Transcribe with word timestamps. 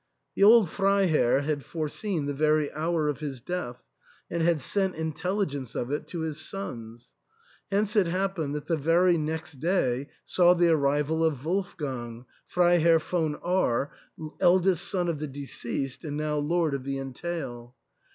The 0.33 0.41
old 0.43 0.67
Freiherr 0.67 1.41
had 1.41 1.63
forseen 1.63 2.25
the 2.25 2.33
very 2.33 2.73
hour 2.73 3.07
of 3.07 3.19
his 3.19 3.39
death, 3.39 3.83
and 4.31 4.41
had 4.41 4.59
sent 4.59 4.95
intelligence 4.95 5.75
of 5.75 5.91
it 5.91 6.07
to 6.07 6.21
his 6.21 6.39
sons. 6.39 7.13
Hence 7.69 7.95
it 7.95 8.07
happened 8.07 8.55
that 8.55 8.65
the 8.65 8.77
very 8.77 9.15
next 9.19 9.59
day 9.59 10.09
saw 10.25 10.55
the 10.55 10.69
arrival 10.69 11.23
of 11.23 11.45
Wolfgang, 11.45 12.25
Freiherr 12.47 12.97
von 12.97 13.35
R, 13.43 13.91
eldest 14.39 14.85
son 14.89 15.07
of 15.07 15.19
the 15.19 15.27
deceased, 15.27 16.03
and 16.03 16.17
now 16.17 16.37
lord 16.37 16.73
of 16.73 16.83
the 16.83 16.97
entail. 16.97 17.75